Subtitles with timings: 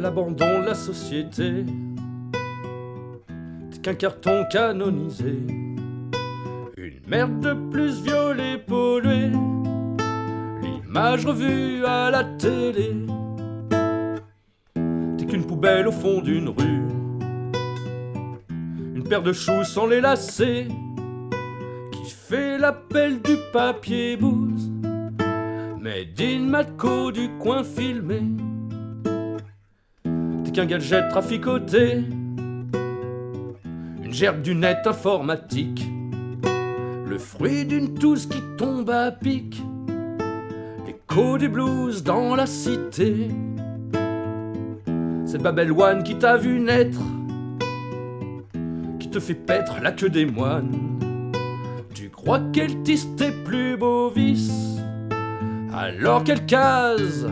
[0.00, 1.64] l'abandon de la société.
[3.70, 5.38] T'es qu'un carton canonisé.
[6.76, 9.30] Une merde de plus violée, polluée.
[10.62, 12.92] L'image revue à la télé.
[15.16, 16.82] T'es qu'une poubelle au fond d'une rue.
[18.94, 20.68] Une paire de choux sans les lacets.
[21.92, 24.70] Qui fait l'appel du papier bouse.
[25.80, 28.22] Made in Matco du coin filmé.
[30.64, 32.04] Gadget traficoté.
[34.02, 35.86] Une gerbe du net informatique.
[37.06, 39.62] Le fruit d'une tousse qui tombe à pic.
[40.86, 43.28] L'écho des blues dans la cité.
[45.26, 47.00] Cette Babel One qui t'a vu naître.
[48.98, 50.72] Qui te fait paître la queue des moines.
[51.92, 54.76] Tu crois qu'elle tisse tes plus beaux vices
[55.76, 57.26] alors qu'elle case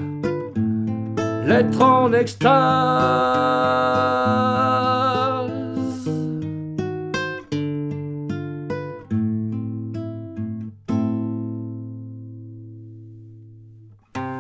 [1.47, 2.51] l'être en extase.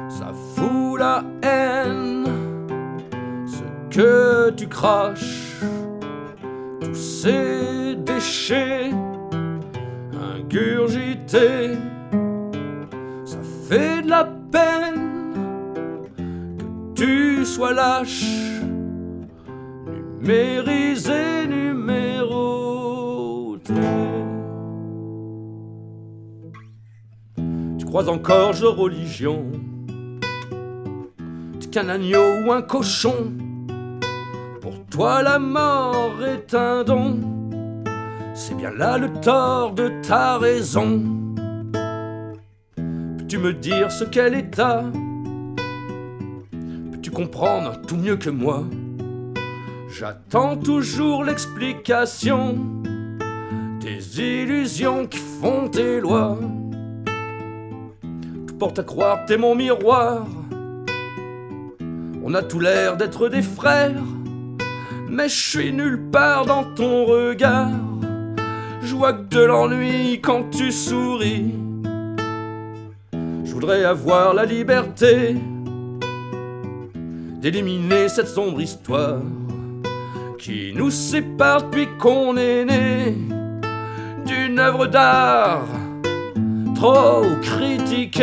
[0.08, 2.26] Ça fout la haine,
[3.46, 5.60] ce que tu craches,
[6.80, 8.90] tous ces déchets
[10.36, 11.78] ingurgités
[13.68, 14.83] fait de la peine
[16.94, 18.60] tu sois lâche,
[20.20, 22.14] numérisé, numéroté.
[27.78, 29.44] Tu crois encore je religion,
[31.60, 33.32] tu qu'un agneau ou un cochon?
[34.60, 37.20] Pour toi la mort est un don,
[38.34, 41.02] c'est bien là le tort de ta raison.
[43.18, 45.13] Peux-tu me dire ce qu'est l'état Peux-tu
[47.14, 48.64] comprendre tout mieux que moi
[49.88, 52.58] J'attends toujours l'explication
[53.80, 56.36] des illusions qui font tes lois.
[58.48, 60.26] Tout porte à croire, t'es mon miroir.
[62.24, 64.02] On a tout l'air d'être des frères,
[65.08, 67.70] mais je suis nulle part dans ton regard.
[68.82, 71.54] Je vois que de l'ennui quand tu souris.
[73.44, 75.36] Je voudrais avoir la liberté
[77.44, 79.20] d'éliminer cette sombre histoire
[80.38, 83.18] qui nous sépare depuis qu'on est né
[84.24, 85.66] d'une œuvre d'art
[86.74, 88.22] trop critiquée.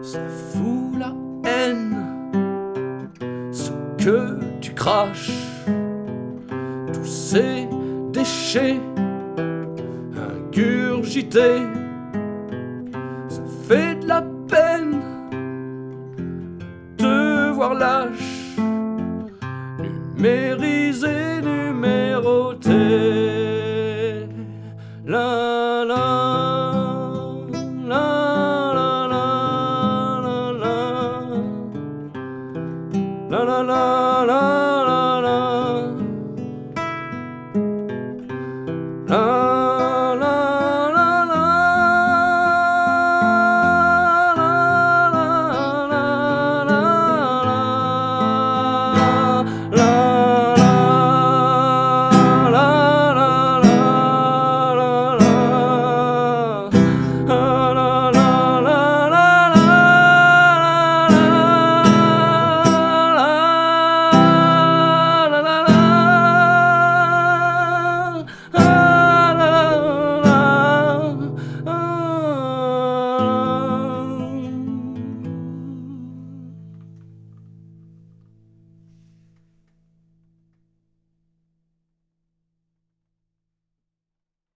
[0.00, 1.12] Ça fout la
[1.44, 3.10] haine
[3.98, 5.51] que tu craches
[6.92, 7.68] tous ces
[8.12, 8.80] déchets
[10.28, 11.62] ingurgités.
[13.28, 15.00] Ça fait de la peine
[16.98, 18.56] de voir lâche,
[20.14, 22.72] numériser, numéroter.
[25.06, 25.94] La la
[27.88, 28.32] la.
[33.32, 33.91] la la la